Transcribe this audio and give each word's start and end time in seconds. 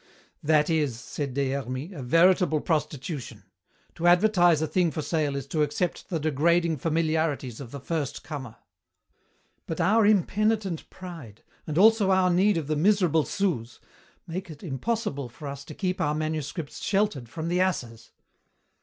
"That 0.41 0.67
is," 0.67 0.99
said 0.99 1.35
Des 1.35 1.51
Hermies, 1.51 1.91
"a 1.93 2.01
veritable 2.01 2.59
prostitution. 2.59 3.43
To 3.93 4.07
advertise 4.07 4.59
a 4.59 4.65
thing 4.65 4.89
for 4.89 5.03
sale 5.03 5.35
is 5.35 5.45
to 5.49 5.61
accept 5.61 6.09
the 6.09 6.19
degrading 6.19 6.77
familiarities 6.77 7.61
of 7.61 7.69
the 7.69 7.79
first 7.79 8.23
comer." 8.23 8.55
"But 9.67 9.79
our 9.79 10.07
impenitent 10.07 10.89
pride 10.89 11.43
and 11.67 11.77
also 11.77 12.09
our 12.09 12.31
need 12.31 12.57
of 12.57 12.65
the 12.65 12.75
miserable 12.75 13.25
sous 13.25 13.79
make 14.25 14.49
it 14.49 14.63
impossible 14.63 15.29
for 15.29 15.47
us 15.47 15.63
to 15.65 15.75
keep 15.75 16.01
our 16.01 16.15
manuscripts 16.15 16.81
sheltered 16.81 17.29
from 17.29 17.47
the 17.47 17.59
asses. 17.61 18.09